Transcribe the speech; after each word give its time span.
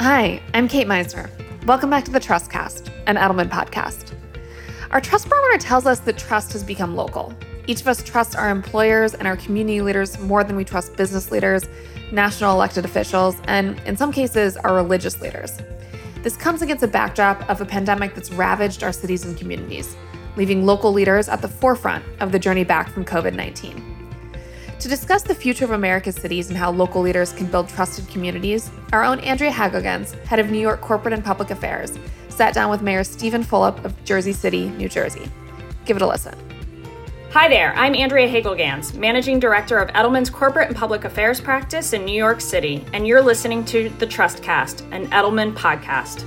Hi, 0.00 0.40
I'm 0.54 0.66
Kate 0.66 0.86
Meisner. 0.86 1.28
Welcome 1.66 1.90
back 1.90 2.06
to 2.06 2.10
the 2.10 2.18
Trustcast, 2.18 2.90
an 3.06 3.16
Edelman 3.16 3.50
podcast. 3.50 4.14
Our 4.92 4.98
trust 4.98 5.28
barometer 5.28 5.58
tells 5.58 5.84
us 5.84 6.00
that 6.00 6.16
trust 6.16 6.54
has 6.54 6.64
become 6.64 6.96
local. 6.96 7.34
Each 7.66 7.82
of 7.82 7.86
us 7.86 8.02
trusts 8.02 8.34
our 8.34 8.48
employers 8.48 9.12
and 9.12 9.28
our 9.28 9.36
community 9.36 9.82
leaders 9.82 10.18
more 10.18 10.42
than 10.42 10.56
we 10.56 10.64
trust 10.64 10.96
business 10.96 11.30
leaders, 11.30 11.68
national 12.12 12.54
elected 12.54 12.86
officials, 12.86 13.36
and 13.44 13.78
in 13.80 13.94
some 13.94 14.10
cases, 14.10 14.56
our 14.56 14.74
religious 14.74 15.20
leaders. 15.20 15.58
This 16.22 16.34
comes 16.34 16.62
against 16.62 16.82
a 16.82 16.88
backdrop 16.88 17.46
of 17.50 17.60
a 17.60 17.66
pandemic 17.66 18.14
that's 18.14 18.32
ravaged 18.32 18.82
our 18.82 18.92
cities 18.92 19.26
and 19.26 19.36
communities, 19.36 19.98
leaving 20.34 20.64
local 20.64 20.94
leaders 20.94 21.28
at 21.28 21.42
the 21.42 21.48
forefront 21.48 22.02
of 22.20 22.32
the 22.32 22.38
journey 22.38 22.64
back 22.64 22.88
from 22.88 23.04
COVID 23.04 23.34
19. 23.34 23.89
To 24.80 24.88
discuss 24.88 25.22
the 25.22 25.34
future 25.34 25.66
of 25.66 25.72
America's 25.72 26.14
cities 26.16 26.48
and 26.48 26.56
how 26.56 26.70
local 26.70 27.02
leaders 27.02 27.34
can 27.34 27.48
build 27.48 27.68
trusted 27.68 28.08
communities, 28.08 28.70
our 28.94 29.04
own 29.04 29.20
Andrea 29.20 29.50
Hagelgans, 29.50 30.14
head 30.24 30.38
of 30.38 30.50
New 30.50 30.58
York 30.58 30.80
Corporate 30.80 31.12
and 31.12 31.22
Public 31.22 31.50
Affairs, 31.50 31.98
sat 32.30 32.54
down 32.54 32.70
with 32.70 32.80
Mayor 32.80 33.04
Steven 33.04 33.44
Fulop 33.44 33.84
of 33.84 34.02
Jersey 34.06 34.32
City, 34.32 34.70
New 34.70 34.88
Jersey. 34.88 35.30
Give 35.84 35.98
it 35.98 36.02
a 36.02 36.06
listen. 36.06 36.34
Hi 37.32 37.46
there, 37.46 37.74
I'm 37.74 37.94
Andrea 37.94 38.26
Hagelgans, 38.26 38.94
Managing 38.94 39.38
Director 39.38 39.76
of 39.76 39.90
Edelman's 39.90 40.30
Corporate 40.30 40.68
and 40.68 40.76
Public 40.76 41.04
Affairs 41.04 41.42
Practice 41.42 41.92
in 41.92 42.06
New 42.06 42.16
York 42.16 42.40
City, 42.40 42.82
and 42.94 43.06
you're 43.06 43.20
listening 43.20 43.66
to 43.66 43.90
The 43.98 44.06
Trustcast, 44.06 44.90
an 44.92 45.08
Edelman 45.08 45.52
podcast. 45.54 46.24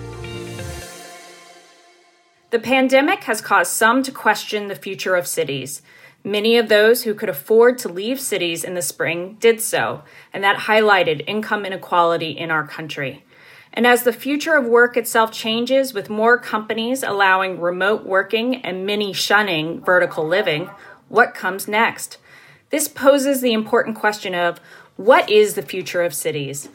The 2.51 2.59
pandemic 2.59 3.23
has 3.23 3.41
caused 3.41 3.71
some 3.71 4.03
to 4.03 4.11
question 4.11 4.67
the 4.67 4.75
future 4.75 5.15
of 5.15 5.25
cities. 5.25 5.81
Many 6.23 6.57
of 6.57 6.69
those 6.69 7.03
who 7.03 7.13
could 7.13 7.27
afford 7.27 7.77
to 7.79 7.89
leave 7.89 8.19
cities 8.19 8.63
in 8.63 8.75
the 8.75 8.81
spring 8.81 9.35
did 9.41 9.59
so, 9.59 10.03
and 10.31 10.41
that 10.43 10.67
highlighted 10.67 11.23
income 11.27 11.65
inequality 11.65 12.31
in 12.31 12.49
our 12.49 12.65
country. 12.65 13.25
And 13.73 13.85
as 13.85 14.03
the 14.03 14.13
future 14.13 14.55
of 14.55 14.65
work 14.65 14.95
itself 14.95 15.31
changes, 15.33 15.93
with 15.93 16.09
more 16.09 16.37
companies 16.37 17.03
allowing 17.03 17.59
remote 17.59 18.05
working 18.05 18.57
and 18.57 18.85
many 18.85 19.11
shunning 19.11 19.83
vertical 19.83 20.25
living, 20.25 20.69
what 21.09 21.33
comes 21.33 21.67
next? 21.67 22.19
This 22.69 22.87
poses 22.87 23.41
the 23.41 23.53
important 23.53 23.97
question 23.97 24.33
of 24.33 24.59
what 24.95 25.29
is 25.29 25.55
the 25.55 25.61
future 25.61 26.03
of 26.03 26.13
cities? 26.13 26.69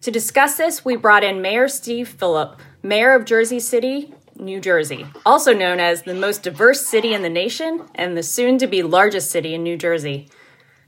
To 0.00 0.10
discuss 0.10 0.56
this, 0.56 0.84
we 0.84 0.96
brought 0.96 1.22
in 1.22 1.42
Mayor 1.42 1.68
Steve 1.68 2.16
Fulop, 2.18 2.58
Mayor 2.82 3.12
of 3.12 3.26
Jersey 3.26 3.60
City, 3.60 4.14
New 4.40 4.60
Jersey, 4.60 5.06
also 5.24 5.52
known 5.52 5.80
as 5.80 6.02
the 6.02 6.14
most 6.14 6.42
diverse 6.42 6.86
city 6.86 7.12
in 7.12 7.22
the 7.22 7.28
nation 7.28 7.88
and 7.94 8.16
the 8.16 8.22
soon 8.22 8.58
to 8.58 8.66
be 8.66 8.82
largest 8.82 9.30
city 9.30 9.54
in 9.54 9.62
New 9.62 9.76
Jersey. 9.76 10.28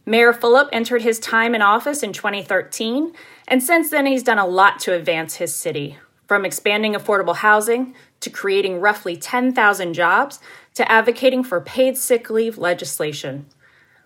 Mayor 0.04 0.32
Fulop 0.32 0.68
entered 0.72 1.02
his 1.02 1.20
time 1.20 1.54
in 1.54 1.62
office 1.62 2.02
in 2.02 2.12
2013, 2.12 3.12
and 3.46 3.62
since 3.62 3.90
then 3.90 4.06
he's 4.06 4.22
done 4.22 4.38
a 4.38 4.46
lot 4.46 4.80
to 4.80 4.94
advance 4.94 5.36
his 5.36 5.54
city, 5.54 5.98
from 6.26 6.44
expanding 6.44 6.94
affordable 6.94 7.36
housing 7.36 7.94
to 8.20 8.30
creating 8.30 8.80
roughly 8.80 9.16
10,000 9.16 9.94
jobs 9.94 10.40
to 10.74 10.90
advocating 10.90 11.44
for 11.44 11.60
paid 11.60 11.96
sick 11.96 12.30
leave 12.30 12.58
legislation. 12.58 13.46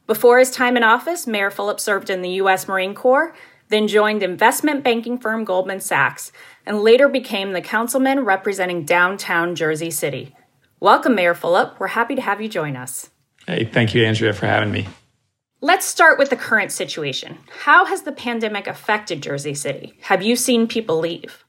Before 0.06 0.38
his 0.38 0.50
time 0.50 0.76
in 0.76 0.82
office, 0.82 1.26
Mayor 1.26 1.50
Fulop 1.50 1.80
served 1.80 2.10
in 2.10 2.22
the 2.22 2.30
U.S. 2.30 2.68
Marine 2.68 2.94
Corps, 2.94 3.34
then 3.68 3.88
joined 3.88 4.22
investment 4.22 4.84
banking 4.84 5.18
firm 5.18 5.44
Goldman 5.44 5.80
Sachs, 5.80 6.32
and 6.64 6.82
later 6.82 7.08
became 7.08 7.52
the 7.52 7.60
councilman 7.60 8.20
representing 8.20 8.84
downtown 8.84 9.54
Jersey 9.54 9.90
City. 9.90 10.34
Welcome, 10.80 11.14
Mayor 11.14 11.34
Fulop. 11.34 11.78
We're 11.78 11.88
happy 11.88 12.14
to 12.14 12.22
have 12.22 12.40
you 12.40 12.48
join 12.48 12.76
us. 12.76 13.10
Hey, 13.46 13.64
thank 13.64 13.94
you, 13.94 14.04
Andrea, 14.04 14.32
for 14.32 14.46
having 14.46 14.72
me. 14.72 14.86
Let's 15.62 15.86
start 15.86 16.18
with 16.18 16.28
the 16.28 16.36
current 16.36 16.70
situation. 16.70 17.38
How 17.64 17.86
has 17.86 18.02
the 18.02 18.12
pandemic 18.12 18.66
affected 18.66 19.22
Jersey 19.22 19.54
City? 19.54 19.94
Have 20.02 20.22
you 20.22 20.36
seen 20.36 20.68
people 20.68 20.98
leave? 20.98 21.45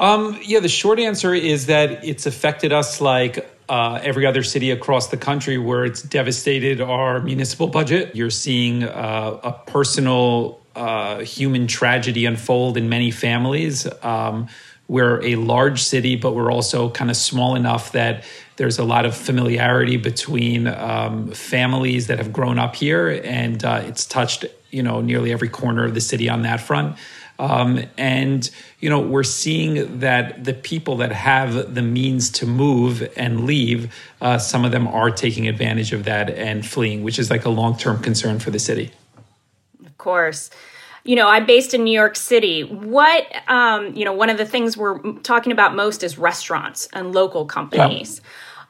Um, 0.00 0.40
yeah, 0.42 0.60
the 0.60 0.68
short 0.68 0.98
answer 0.98 1.34
is 1.34 1.66
that 1.66 2.02
it's 2.06 2.24
affected 2.24 2.72
us 2.72 3.02
like 3.02 3.46
uh, 3.68 4.00
every 4.02 4.24
other 4.24 4.42
city 4.42 4.70
across 4.70 5.08
the 5.08 5.18
country 5.18 5.58
where 5.58 5.84
it's 5.84 6.00
devastated 6.00 6.80
our 6.80 7.20
municipal 7.20 7.66
budget. 7.66 8.16
You're 8.16 8.30
seeing 8.30 8.82
uh, 8.82 9.38
a 9.44 9.52
personal 9.52 10.58
uh, 10.74 11.18
human 11.18 11.66
tragedy 11.66 12.24
unfold 12.24 12.78
in 12.78 12.88
many 12.88 13.10
families. 13.10 13.86
Um, 14.02 14.48
we're 14.88 15.22
a 15.22 15.36
large 15.36 15.82
city, 15.82 16.16
but 16.16 16.34
we're 16.34 16.50
also 16.50 16.88
kind 16.88 17.10
of 17.10 17.16
small 17.16 17.54
enough 17.54 17.92
that 17.92 18.24
there's 18.56 18.78
a 18.78 18.84
lot 18.84 19.04
of 19.04 19.14
familiarity 19.14 19.98
between 19.98 20.66
um, 20.66 21.30
families 21.32 22.06
that 22.06 22.16
have 22.16 22.32
grown 22.32 22.58
up 22.58 22.74
here, 22.74 23.20
and 23.22 23.62
uh, 23.62 23.82
it's 23.84 24.06
touched 24.06 24.46
you 24.70 24.82
know 24.82 25.00
nearly 25.00 25.30
every 25.30 25.48
corner 25.48 25.84
of 25.84 25.94
the 25.94 26.00
city 26.00 26.28
on 26.28 26.42
that 26.42 26.60
front. 26.60 26.96
Um, 27.40 27.84
and 27.96 28.50
you 28.80 28.90
know 28.90 29.00
we're 29.00 29.22
seeing 29.22 30.00
that 30.00 30.44
the 30.44 30.52
people 30.52 30.98
that 30.98 31.10
have 31.10 31.74
the 31.74 31.80
means 31.80 32.28
to 32.32 32.46
move 32.46 33.10
and 33.16 33.46
leave, 33.46 33.92
uh, 34.20 34.36
some 34.36 34.62
of 34.62 34.72
them 34.72 34.86
are 34.86 35.10
taking 35.10 35.48
advantage 35.48 35.94
of 35.94 36.04
that 36.04 36.28
and 36.28 36.66
fleeing, 36.66 37.02
which 37.02 37.18
is 37.18 37.30
like 37.30 37.46
a 37.46 37.48
long-term 37.48 38.02
concern 38.02 38.40
for 38.40 38.50
the 38.50 38.58
city. 38.58 38.92
Of 39.84 39.96
course. 39.96 40.50
You 41.02 41.16
know 41.16 41.28
i'm 41.28 41.46
based 41.46 41.72
in 41.72 41.82
new 41.82 41.98
york 41.98 42.14
city. 42.14 42.62
What 42.62 43.26
um, 43.48 43.96
you 43.96 44.04
know 44.04 44.12
one 44.12 44.28
of 44.28 44.36
the 44.36 44.44
things 44.44 44.76
we're 44.76 45.00
talking 45.22 45.50
about 45.50 45.74
most 45.74 46.02
is 46.02 46.18
restaurants 46.18 46.88
and 46.92 47.14
local 47.14 47.46
companies. 47.46 48.20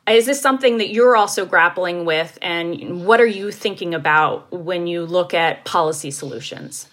Yeah. 0.06 0.14
is 0.14 0.26
this 0.26 0.40
something 0.40 0.78
that 0.78 0.90
you're 0.90 1.16
also 1.16 1.44
grappling 1.44 2.04
with? 2.04 2.38
And 2.40 3.04
what 3.04 3.20
are 3.20 3.26
you 3.26 3.50
thinking 3.50 3.94
about 3.94 4.48
when 4.52 4.86
you 4.86 5.04
look 5.06 5.34
at 5.34 5.64
policy 5.64 6.12
solutions 6.12 6.86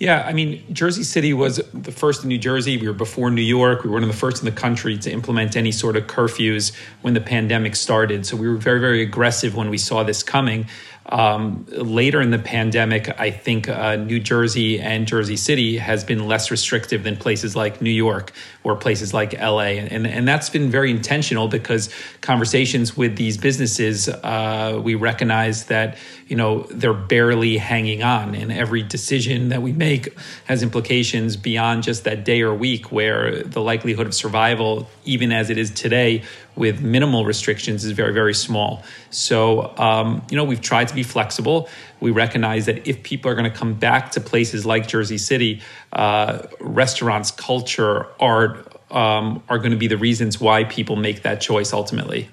yeah, 0.00 0.24
I 0.26 0.32
mean, 0.32 0.64
Jersey 0.74 1.04
City 1.04 1.32
was 1.32 1.60
the 1.72 1.92
first 1.92 2.24
in 2.24 2.28
New 2.28 2.38
Jersey. 2.38 2.76
We 2.76 2.88
were 2.88 2.92
before 2.92 3.30
New 3.30 3.42
York. 3.42 3.84
We 3.84 3.90
were 3.90 3.94
one 3.94 4.02
of 4.02 4.08
the 4.08 4.16
first 4.16 4.42
in 4.42 4.44
the 4.44 4.60
country 4.60 4.98
to 4.98 5.10
implement 5.10 5.56
any 5.56 5.70
sort 5.70 5.96
of 5.96 6.08
curfews 6.08 6.72
when 7.02 7.14
the 7.14 7.20
pandemic 7.20 7.76
started. 7.76 8.26
So 8.26 8.36
we 8.36 8.48
were 8.48 8.56
very, 8.56 8.80
very 8.80 9.02
aggressive 9.02 9.54
when 9.54 9.70
we 9.70 9.78
saw 9.78 10.02
this 10.02 10.24
coming. 10.24 10.66
Um, 11.06 11.66
later 11.68 12.20
in 12.22 12.30
the 12.30 12.38
pandemic, 12.38 13.20
I 13.20 13.30
think 13.30 13.68
uh, 13.68 13.96
New 13.96 14.20
Jersey 14.20 14.80
and 14.80 15.06
Jersey 15.06 15.36
City 15.36 15.76
has 15.76 16.02
been 16.02 16.26
less 16.26 16.50
restrictive 16.50 17.02
than 17.02 17.16
places 17.16 17.54
like 17.54 17.82
New 17.82 17.90
York 17.90 18.32
or 18.62 18.74
places 18.74 19.12
like 19.12 19.38
LA. 19.38 19.76
And, 19.76 20.06
and 20.06 20.26
that's 20.26 20.48
been 20.48 20.70
very 20.70 20.90
intentional 20.90 21.48
because 21.48 21.90
conversations 22.22 22.96
with 22.96 23.16
these 23.16 23.36
businesses, 23.36 24.08
uh, 24.08 24.80
we 24.82 24.94
recognize 24.94 25.66
that, 25.66 25.98
you 26.26 26.36
know, 26.36 26.62
they're 26.70 26.94
barely 26.94 27.58
hanging 27.58 28.02
on. 28.02 28.34
And 28.34 28.50
every 28.50 28.82
decision 28.82 29.50
that 29.50 29.60
we 29.60 29.72
make 29.72 30.16
has 30.46 30.62
implications 30.62 31.36
beyond 31.36 31.82
just 31.82 32.04
that 32.04 32.24
day 32.24 32.40
or 32.40 32.54
week 32.54 32.90
where 32.90 33.42
the 33.42 33.60
likelihood 33.60 34.06
of 34.06 34.14
survival, 34.14 34.88
even 35.04 35.32
as 35.32 35.50
it 35.50 35.58
is 35.58 35.70
today, 35.70 36.22
with 36.56 36.80
minimal 36.80 37.24
restrictions 37.24 37.84
is 37.84 37.92
very, 37.92 38.12
very 38.12 38.34
small. 38.34 38.82
So, 39.10 39.76
um, 39.76 40.22
you 40.30 40.36
know, 40.36 40.44
we've 40.44 40.60
tried 40.60 40.88
to 40.88 40.94
be 40.94 41.02
flexible. 41.02 41.68
We 42.00 42.10
recognize 42.10 42.66
that 42.66 42.86
if 42.86 43.02
people 43.02 43.30
are 43.30 43.34
going 43.34 43.50
to 43.50 43.56
come 43.56 43.74
back 43.74 44.12
to 44.12 44.20
places 44.20 44.64
like 44.64 44.86
Jersey 44.86 45.18
City, 45.18 45.62
uh, 45.92 46.46
restaurants, 46.60 47.30
culture, 47.30 48.06
art 48.20 48.70
um, 48.90 49.42
are 49.48 49.58
going 49.58 49.72
to 49.72 49.76
be 49.76 49.88
the 49.88 49.96
reasons 49.96 50.40
why 50.40 50.64
people 50.64 50.96
make 50.96 51.22
that 51.22 51.40
choice 51.40 51.72
ultimately. 51.72 52.28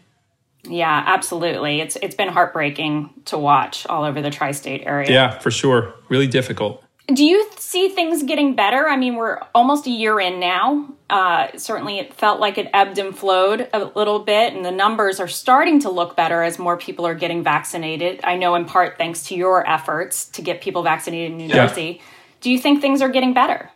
Yeah, 0.63 1.03
absolutely. 1.07 1.81
It's 1.81 1.95
it's 2.03 2.13
been 2.13 2.29
heartbreaking 2.29 3.09
to 3.25 3.37
watch 3.37 3.87
all 3.87 4.03
over 4.03 4.21
the 4.21 4.29
tri-state 4.29 4.83
area. 4.85 5.11
Yeah, 5.11 5.39
for 5.39 5.49
sure. 5.49 5.95
Really 6.07 6.27
difficult. 6.27 6.83
Do 7.13 7.25
you 7.25 7.49
see 7.57 7.89
things 7.89 8.23
getting 8.23 8.55
better? 8.55 8.87
I 8.87 8.95
mean, 8.95 9.15
we're 9.15 9.39
almost 9.53 9.85
a 9.87 9.89
year 9.89 10.19
in 10.19 10.39
now. 10.39 10.93
Uh, 11.09 11.47
certainly, 11.57 11.99
it 11.99 12.13
felt 12.13 12.39
like 12.39 12.57
it 12.57 12.69
ebbed 12.73 12.97
and 12.97 13.17
flowed 13.17 13.67
a 13.73 13.85
little 13.95 14.19
bit, 14.19 14.53
and 14.53 14.63
the 14.63 14.71
numbers 14.71 15.19
are 15.19 15.27
starting 15.27 15.79
to 15.81 15.89
look 15.89 16.15
better 16.15 16.41
as 16.41 16.57
more 16.57 16.77
people 16.77 17.05
are 17.05 17.15
getting 17.15 17.43
vaccinated. 17.43 18.21
I 18.23 18.37
know, 18.37 18.55
in 18.55 18.65
part, 18.65 18.97
thanks 18.97 19.23
to 19.23 19.35
your 19.35 19.67
efforts 19.69 20.25
to 20.29 20.41
get 20.41 20.61
people 20.61 20.83
vaccinated 20.83 21.31
in 21.31 21.37
New 21.37 21.47
yeah. 21.47 21.67
Jersey. 21.67 22.01
Do 22.39 22.49
you 22.49 22.57
think 22.57 22.81
things 22.81 23.01
are 23.01 23.09
getting 23.09 23.33
better? 23.33 23.69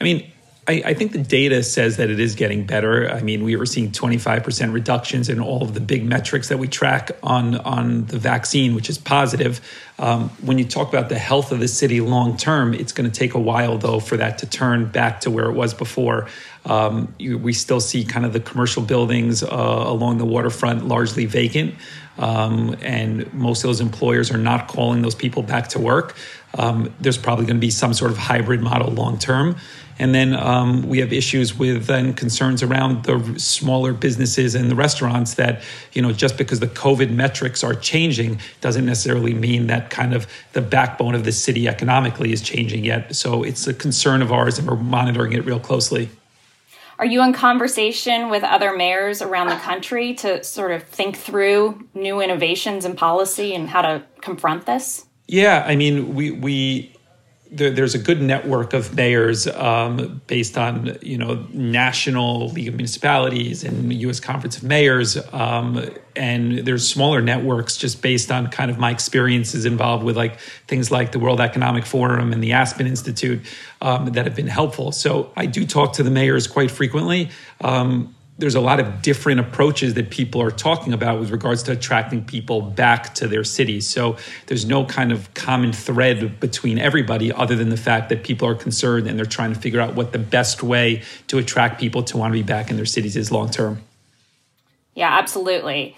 I 0.00 0.04
mean, 0.04 0.30
I, 0.68 0.82
I, 0.84 0.94
think 0.94 1.12
the 1.12 1.22
data 1.22 1.62
says 1.62 1.96
that 1.96 2.10
it 2.10 2.20
is 2.20 2.34
getting 2.34 2.66
better. 2.66 3.10
I 3.10 3.22
mean, 3.22 3.42
we 3.42 3.56
were 3.56 3.64
seeing 3.64 3.90
25% 3.90 4.72
reductions 4.72 5.30
in 5.30 5.40
all 5.40 5.62
of 5.62 5.72
the 5.72 5.80
big 5.80 6.04
metrics 6.04 6.48
that 6.48 6.58
we 6.58 6.68
track 6.68 7.10
on, 7.22 7.56
on 7.56 8.04
the 8.04 8.18
vaccine, 8.18 8.74
which 8.74 8.90
is 8.90 8.98
positive. 8.98 9.62
Um, 9.98 10.28
when 10.42 10.58
you 10.58 10.66
talk 10.66 10.88
about 10.90 11.08
the 11.08 11.18
health 11.18 11.52
of 11.52 11.60
the 11.60 11.68
city 11.68 12.02
long 12.02 12.36
term, 12.36 12.74
it's 12.74 12.92
going 12.92 13.10
to 13.10 13.18
take 13.18 13.32
a 13.32 13.40
while, 13.40 13.78
though, 13.78 13.98
for 13.98 14.18
that 14.18 14.38
to 14.38 14.46
turn 14.46 14.86
back 14.86 15.22
to 15.22 15.30
where 15.30 15.46
it 15.46 15.54
was 15.54 15.72
before. 15.72 16.28
Um, 16.66 17.14
you, 17.18 17.38
we 17.38 17.54
still 17.54 17.80
see 17.80 18.04
kind 18.04 18.26
of 18.26 18.34
the 18.34 18.40
commercial 18.40 18.82
buildings 18.82 19.42
uh, 19.42 19.46
along 19.48 20.18
the 20.18 20.26
waterfront 20.26 20.86
largely 20.86 21.24
vacant. 21.24 21.74
Um, 22.18 22.76
and 22.82 23.32
most 23.32 23.64
of 23.64 23.68
those 23.68 23.80
employers 23.80 24.30
are 24.30 24.38
not 24.38 24.68
calling 24.68 25.02
those 25.02 25.14
people 25.14 25.42
back 25.42 25.68
to 25.68 25.78
work. 25.78 26.16
Um, 26.54 26.94
there's 27.00 27.18
probably 27.18 27.46
going 27.46 27.56
to 27.56 27.60
be 27.60 27.70
some 27.70 27.92
sort 27.92 28.10
of 28.10 28.18
hybrid 28.18 28.62
model 28.62 28.90
long 28.90 29.18
term. 29.18 29.56
And 29.98 30.14
then 30.14 30.34
um, 30.34 30.88
we 30.88 30.98
have 31.00 31.12
issues 31.12 31.58
with 31.58 31.90
and 31.90 32.16
concerns 32.16 32.62
around 32.62 33.04
the 33.04 33.38
smaller 33.38 33.92
businesses 33.92 34.54
and 34.54 34.70
the 34.70 34.76
restaurants 34.76 35.34
that, 35.34 35.62
you 35.92 36.02
know, 36.02 36.12
just 36.12 36.38
because 36.38 36.60
the 36.60 36.68
COVID 36.68 37.10
metrics 37.10 37.64
are 37.64 37.74
changing 37.74 38.40
doesn't 38.60 38.86
necessarily 38.86 39.34
mean 39.34 39.66
that 39.66 39.90
kind 39.90 40.14
of 40.14 40.26
the 40.52 40.62
backbone 40.62 41.14
of 41.14 41.24
the 41.24 41.32
city 41.32 41.66
economically 41.66 42.32
is 42.32 42.42
changing 42.42 42.84
yet. 42.84 43.14
So 43.16 43.42
it's 43.42 43.66
a 43.66 43.74
concern 43.74 44.22
of 44.22 44.30
ours 44.30 44.58
and 44.58 44.68
we're 44.68 44.76
monitoring 44.76 45.32
it 45.32 45.44
real 45.44 45.60
closely. 45.60 46.10
Are 47.00 47.06
you 47.06 47.22
in 47.22 47.32
conversation 47.32 48.28
with 48.28 48.42
other 48.42 48.76
mayors 48.76 49.22
around 49.22 49.48
the 49.48 49.56
country 49.56 50.14
to 50.14 50.42
sort 50.42 50.72
of 50.72 50.82
think 50.82 51.16
through 51.16 51.86
new 51.94 52.20
innovations 52.20 52.84
in 52.84 52.96
policy 52.96 53.54
and 53.54 53.68
how 53.68 53.82
to 53.82 54.02
confront 54.20 54.66
this? 54.66 55.07
Yeah, 55.28 55.62
I 55.66 55.76
mean, 55.76 56.14
we 56.14 56.30
we 56.30 56.96
there, 57.50 57.70
there's 57.70 57.94
a 57.94 57.98
good 57.98 58.20
network 58.20 58.72
of 58.72 58.94
mayors 58.94 59.46
um, 59.46 60.22
based 60.26 60.56
on 60.56 60.96
you 61.02 61.18
know 61.18 61.46
national 61.52 62.48
league 62.48 62.68
of 62.68 62.74
municipalities 62.74 63.62
and 63.62 63.92
U.S. 63.92 64.20
Conference 64.20 64.56
of 64.56 64.62
Mayors, 64.62 65.18
um, 65.32 65.84
and 66.16 66.58
there's 66.60 66.88
smaller 66.88 67.20
networks 67.20 67.76
just 67.76 68.00
based 68.00 68.32
on 68.32 68.48
kind 68.48 68.70
of 68.70 68.78
my 68.78 68.90
experiences 68.90 69.66
involved 69.66 70.02
with 70.02 70.16
like 70.16 70.40
things 70.66 70.90
like 70.90 71.12
the 71.12 71.18
World 71.18 71.42
Economic 71.42 71.84
Forum 71.84 72.32
and 72.32 72.42
the 72.42 72.52
Aspen 72.52 72.86
Institute 72.86 73.44
um, 73.82 74.06
that 74.06 74.24
have 74.24 74.34
been 74.34 74.46
helpful. 74.46 74.92
So 74.92 75.30
I 75.36 75.44
do 75.44 75.66
talk 75.66 75.94
to 75.94 76.02
the 76.02 76.10
mayors 76.10 76.46
quite 76.46 76.70
frequently. 76.70 77.30
Um, 77.60 78.14
there's 78.38 78.54
a 78.54 78.60
lot 78.60 78.78
of 78.78 79.02
different 79.02 79.40
approaches 79.40 79.94
that 79.94 80.10
people 80.10 80.40
are 80.40 80.52
talking 80.52 80.92
about 80.92 81.18
with 81.18 81.30
regards 81.30 81.64
to 81.64 81.72
attracting 81.72 82.24
people 82.24 82.60
back 82.62 83.14
to 83.16 83.26
their 83.26 83.42
cities. 83.42 83.88
So 83.88 84.16
there's 84.46 84.64
no 84.64 84.84
kind 84.84 85.10
of 85.10 85.34
common 85.34 85.72
thread 85.72 86.38
between 86.38 86.78
everybody 86.78 87.32
other 87.32 87.56
than 87.56 87.68
the 87.68 87.76
fact 87.76 88.08
that 88.10 88.22
people 88.22 88.46
are 88.48 88.54
concerned 88.54 89.08
and 89.08 89.18
they're 89.18 89.26
trying 89.26 89.52
to 89.52 89.58
figure 89.58 89.80
out 89.80 89.94
what 89.96 90.12
the 90.12 90.20
best 90.20 90.62
way 90.62 91.02
to 91.26 91.38
attract 91.38 91.80
people 91.80 92.04
to 92.04 92.16
want 92.16 92.32
to 92.32 92.38
be 92.38 92.44
back 92.44 92.70
in 92.70 92.76
their 92.76 92.86
cities 92.86 93.16
is 93.16 93.32
long 93.32 93.50
term. 93.50 93.82
Yeah, 94.94 95.18
absolutely. 95.18 95.96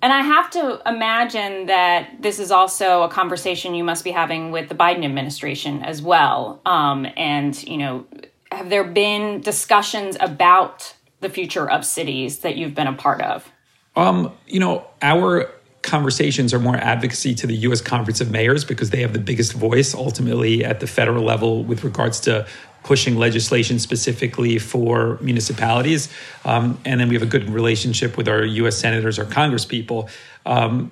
And 0.00 0.12
I 0.12 0.20
have 0.20 0.50
to 0.50 0.80
imagine 0.86 1.66
that 1.66 2.20
this 2.20 2.38
is 2.38 2.50
also 2.50 3.02
a 3.02 3.08
conversation 3.08 3.74
you 3.74 3.82
must 3.82 4.04
be 4.04 4.10
having 4.10 4.52
with 4.52 4.68
the 4.68 4.74
Biden 4.74 5.04
administration 5.04 5.82
as 5.82 6.00
well. 6.00 6.60
Um, 6.64 7.06
and, 7.16 7.60
you 7.64 7.78
know, 7.78 8.06
have 8.52 8.70
there 8.70 8.84
been 8.84 9.40
discussions 9.40 10.16
about 10.20 10.94
the 11.20 11.28
future 11.28 11.68
of 11.68 11.84
cities 11.84 12.40
that 12.40 12.56
you've 12.56 12.74
been 12.74 12.86
a 12.86 12.92
part 12.92 13.20
of? 13.20 13.50
Um, 13.96 14.32
you 14.46 14.60
know, 14.60 14.86
our 15.02 15.50
conversations 15.82 16.52
are 16.52 16.58
more 16.58 16.76
advocacy 16.76 17.34
to 17.34 17.46
the 17.46 17.54
U.S. 17.54 17.80
Conference 17.80 18.20
of 18.20 18.30
Mayors 18.30 18.64
because 18.64 18.90
they 18.90 19.00
have 19.00 19.12
the 19.12 19.18
biggest 19.18 19.52
voice 19.52 19.94
ultimately 19.94 20.64
at 20.64 20.80
the 20.80 20.86
federal 20.86 21.24
level 21.24 21.64
with 21.64 21.84
regards 21.84 22.20
to 22.20 22.46
pushing 22.84 23.16
legislation 23.16 23.78
specifically 23.78 24.58
for 24.58 25.18
municipalities. 25.20 26.08
Um, 26.44 26.80
and 26.84 27.00
then 27.00 27.08
we 27.08 27.14
have 27.14 27.22
a 27.22 27.26
good 27.26 27.48
relationship 27.50 28.16
with 28.16 28.28
our 28.28 28.44
U.S. 28.44 28.76
senators, 28.76 29.18
our 29.18 29.24
congresspeople. 29.24 30.10
Um, 30.46 30.90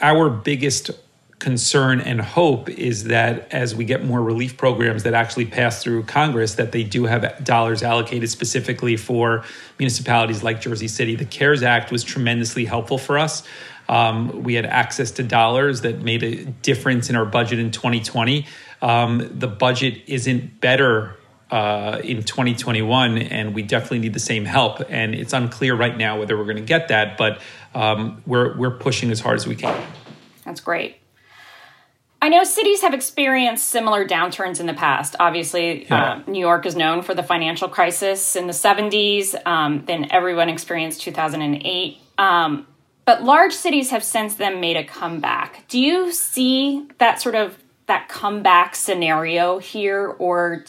our 0.00 0.30
biggest 0.30 0.90
concern 1.42 2.00
and 2.00 2.20
hope 2.20 2.70
is 2.70 3.04
that 3.04 3.52
as 3.52 3.74
we 3.74 3.84
get 3.84 4.04
more 4.04 4.22
relief 4.22 4.56
programs 4.56 5.02
that 5.02 5.12
actually 5.12 5.44
pass 5.44 5.82
through 5.82 6.04
Congress, 6.04 6.54
that 6.54 6.70
they 6.70 6.84
do 6.84 7.04
have 7.04 7.44
dollars 7.44 7.82
allocated 7.82 8.30
specifically 8.30 8.96
for 8.96 9.44
municipalities 9.76 10.44
like 10.44 10.60
Jersey 10.60 10.86
City. 10.86 11.16
The 11.16 11.24
CARES 11.24 11.64
Act 11.64 11.90
was 11.90 12.04
tremendously 12.04 12.64
helpful 12.64 12.96
for 12.96 13.18
us. 13.18 13.42
Um, 13.88 14.44
we 14.44 14.54
had 14.54 14.64
access 14.64 15.10
to 15.12 15.24
dollars 15.24 15.80
that 15.80 16.00
made 16.00 16.22
a 16.22 16.44
difference 16.44 17.10
in 17.10 17.16
our 17.16 17.26
budget 17.26 17.58
in 17.58 17.72
2020. 17.72 18.46
Um, 18.80 19.28
the 19.34 19.48
budget 19.48 20.00
isn't 20.06 20.60
better 20.60 21.18
uh, 21.50 22.00
in 22.04 22.22
2021, 22.22 23.18
and 23.18 23.52
we 23.52 23.62
definitely 23.62 23.98
need 23.98 24.14
the 24.14 24.20
same 24.20 24.44
help. 24.44 24.80
And 24.88 25.12
it's 25.12 25.32
unclear 25.32 25.74
right 25.74 25.96
now 25.96 26.20
whether 26.20 26.38
we're 26.38 26.44
going 26.44 26.56
to 26.56 26.62
get 26.62 26.86
that, 26.88 27.18
but 27.18 27.40
um, 27.74 28.22
we're 28.26 28.56
we're 28.56 28.78
pushing 28.78 29.10
as 29.10 29.18
hard 29.18 29.36
as 29.36 29.46
we 29.46 29.56
can. 29.56 29.84
That's 30.44 30.60
great. 30.60 31.01
I 32.22 32.28
know 32.28 32.44
cities 32.44 32.82
have 32.82 32.94
experienced 32.94 33.66
similar 33.66 34.06
downturns 34.06 34.60
in 34.60 34.66
the 34.66 34.74
past. 34.74 35.16
Obviously, 35.18 35.86
yeah. 35.86 36.12
uh, 36.12 36.30
New 36.30 36.38
York 36.38 36.66
is 36.66 36.76
known 36.76 37.02
for 37.02 37.14
the 37.14 37.22
financial 37.24 37.68
crisis 37.68 38.36
in 38.36 38.46
the 38.46 38.52
70s. 38.52 39.34
Um, 39.44 39.84
then 39.86 40.06
everyone 40.12 40.48
experienced 40.48 41.02
2008. 41.02 41.98
Um, 42.18 42.68
but 43.04 43.24
large 43.24 43.52
cities 43.52 43.90
have 43.90 44.04
since 44.04 44.36
then 44.36 44.60
made 44.60 44.76
a 44.76 44.84
comeback. 44.84 45.66
Do 45.66 45.80
you 45.80 46.12
see 46.12 46.88
that 46.98 47.20
sort 47.20 47.34
of 47.34 47.58
that 47.86 48.08
comeback 48.08 48.76
scenario 48.76 49.58
here, 49.58 50.06
or 50.06 50.64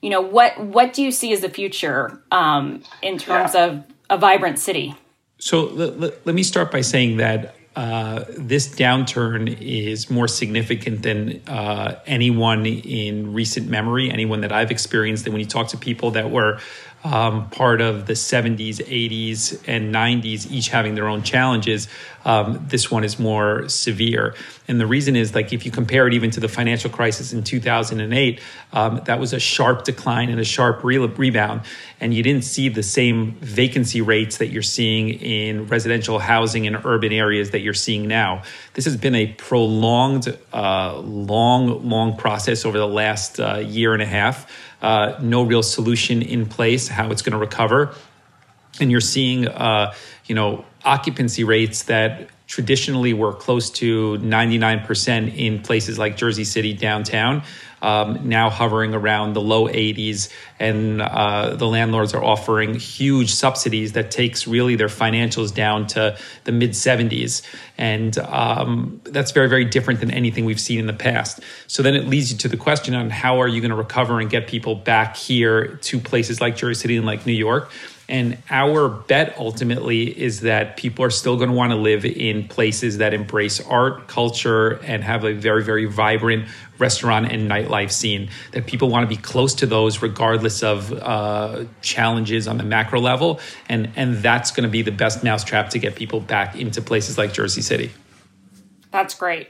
you 0.00 0.10
know 0.10 0.20
what 0.20 0.56
what 0.60 0.92
do 0.92 1.02
you 1.02 1.10
see 1.10 1.32
as 1.32 1.40
the 1.40 1.48
future 1.48 2.22
um, 2.30 2.84
in 3.02 3.18
terms 3.18 3.54
yeah. 3.54 3.64
of 3.64 3.84
a 4.08 4.16
vibrant 4.16 4.60
city? 4.60 4.94
So 5.38 5.64
let, 5.64 5.98
let, 5.98 6.24
let 6.24 6.34
me 6.36 6.44
start 6.44 6.70
by 6.70 6.80
saying 6.80 7.16
that 7.16 7.55
uh, 7.76 8.24
this 8.38 8.68
downturn 8.68 9.60
is 9.60 10.10
more 10.10 10.26
significant 10.26 11.02
than 11.02 11.42
uh, 11.46 12.00
anyone 12.06 12.64
in 12.64 13.34
recent 13.34 13.68
memory, 13.68 14.10
anyone 14.10 14.40
that 14.40 14.50
I've 14.50 14.70
experienced. 14.70 15.26
And 15.26 15.34
when 15.34 15.40
you 15.40 15.46
talk 15.46 15.68
to 15.68 15.76
people 15.76 16.12
that 16.12 16.30
were 16.30 16.58
um, 17.06 17.48
part 17.50 17.80
of 17.80 18.06
the 18.06 18.14
70s, 18.14 18.78
80s, 18.78 19.62
and 19.68 19.94
90s, 19.94 20.50
each 20.50 20.68
having 20.68 20.96
their 20.96 21.06
own 21.06 21.22
challenges. 21.22 21.86
Um, 22.24 22.66
this 22.68 22.90
one 22.90 23.04
is 23.04 23.20
more 23.20 23.68
severe. 23.68 24.34
And 24.66 24.80
the 24.80 24.86
reason 24.88 25.14
is 25.14 25.32
like 25.32 25.52
if 25.52 25.64
you 25.64 25.70
compare 25.70 26.08
it 26.08 26.14
even 26.14 26.32
to 26.32 26.40
the 26.40 26.48
financial 26.48 26.90
crisis 26.90 27.32
in 27.32 27.44
2008, 27.44 28.40
um, 28.72 29.00
that 29.04 29.20
was 29.20 29.32
a 29.32 29.38
sharp 29.38 29.84
decline 29.84 30.30
and 30.30 30.40
a 30.40 30.44
sharp 30.44 30.82
re- 30.82 30.98
rebound. 30.98 31.60
And 32.00 32.12
you 32.12 32.24
didn't 32.24 32.42
see 32.42 32.68
the 32.68 32.82
same 32.82 33.36
vacancy 33.36 34.00
rates 34.00 34.38
that 34.38 34.48
you're 34.48 34.62
seeing 34.62 35.10
in 35.10 35.68
residential 35.68 36.18
housing 36.18 36.64
in 36.64 36.74
urban 36.74 37.12
areas 37.12 37.50
that 37.50 37.60
you're 37.60 37.74
seeing 37.74 38.08
now. 38.08 38.42
This 38.74 38.84
has 38.84 38.96
been 38.96 39.14
a 39.14 39.28
prolonged, 39.34 40.36
uh, 40.52 40.98
long, 40.98 41.88
long 41.88 42.16
process 42.16 42.64
over 42.64 42.78
the 42.78 42.88
last 42.88 43.38
uh, 43.38 43.58
year 43.58 43.94
and 43.94 44.02
a 44.02 44.06
half 44.06 44.50
uh, 44.86 45.18
no 45.20 45.42
real 45.42 45.64
solution 45.64 46.22
in 46.22 46.46
place 46.46 46.86
how 46.86 47.10
it's 47.10 47.22
going 47.22 47.32
to 47.32 47.38
recover. 47.38 47.92
And 48.78 48.88
you're 48.90 49.00
seeing 49.00 49.48
uh, 49.48 49.92
you 50.26 50.34
know 50.36 50.64
occupancy 50.86 51.44
rates 51.44 51.84
that 51.84 52.28
traditionally 52.46 53.12
were 53.12 53.32
close 53.32 53.70
to 53.70 54.16
99% 54.18 55.36
in 55.36 55.60
places 55.60 55.98
like 55.98 56.16
Jersey 56.16 56.44
City 56.44 56.72
downtown 56.72 57.42
um, 57.82 58.28
now 58.28 58.50
hovering 58.50 58.94
around 58.94 59.34
the 59.34 59.40
low 59.40 59.68
80s, 59.68 60.30
and 60.58 61.02
uh, 61.02 61.54
the 61.56 61.66
landlords 61.66 62.14
are 62.14 62.24
offering 62.24 62.74
huge 62.74 63.32
subsidies 63.32 63.92
that 63.92 64.10
takes 64.10 64.46
really 64.46 64.76
their 64.76 64.88
financials 64.88 65.54
down 65.54 65.86
to 65.88 66.16
the 66.44 66.52
mid 66.52 66.70
70s, 66.70 67.42
and 67.76 68.18
um, 68.18 69.00
that's 69.04 69.30
very 69.30 69.48
very 69.48 69.64
different 69.64 70.00
than 70.00 70.10
anything 70.10 70.44
we've 70.44 70.60
seen 70.60 70.80
in 70.80 70.86
the 70.86 70.92
past. 70.92 71.40
So 71.66 71.82
then 71.82 71.94
it 71.94 72.06
leads 72.06 72.32
you 72.32 72.38
to 72.38 72.48
the 72.48 72.56
question 72.56 72.94
on 72.94 73.10
how 73.10 73.40
are 73.40 73.48
you 73.48 73.60
going 73.60 73.70
to 73.70 73.76
recover 73.76 74.20
and 74.20 74.30
get 74.30 74.46
people 74.46 74.74
back 74.74 75.16
here 75.16 75.76
to 75.76 76.00
places 76.00 76.40
like 76.40 76.56
Jersey 76.56 76.80
City 76.80 76.96
and 76.96 77.06
like 77.06 77.26
New 77.26 77.32
York. 77.32 77.70
And 78.08 78.38
our 78.50 78.88
bet 78.88 79.36
ultimately 79.36 80.04
is 80.04 80.40
that 80.42 80.76
people 80.76 81.04
are 81.04 81.10
still 81.10 81.36
going 81.36 81.50
to 81.50 81.56
want 81.56 81.72
to 81.72 81.76
live 81.76 82.04
in 82.04 82.46
places 82.46 82.98
that 82.98 83.12
embrace 83.12 83.60
art, 83.60 84.06
culture, 84.06 84.74
and 84.84 85.02
have 85.02 85.24
a 85.24 85.32
very, 85.32 85.64
very 85.64 85.86
vibrant 85.86 86.48
restaurant 86.78 87.32
and 87.32 87.50
nightlife 87.50 87.90
scene. 87.90 88.30
That 88.52 88.66
people 88.66 88.90
want 88.90 89.08
to 89.08 89.08
be 89.08 89.20
close 89.20 89.54
to 89.56 89.66
those 89.66 90.02
regardless 90.02 90.62
of 90.62 90.92
uh, 90.92 91.64
challenges 91.82 92.46
on 92.46 92.58
the 92.58 92.64
macro 92.64 93.00
level. 93.00 93.40
And, 93.68 93.90
and 93.96 94.16
that's 94.16 94.52
going 94.52 94.64
to 94.64 94.70
be 94.70 94.82
the 94.82 94.92
best 94.92 95.24
mousetrap 95.24 95.70
to 95.70 95.78
get 95.80 95.96
people 95.96 96.20
back 96.20 96.54
into 96.54 96.80
places 96.80 97.18
like 97.18 97.32
Jersey 97.32 97.62
City. 97.62 97.90
That's 98.92 99.14
great 99.14 99.48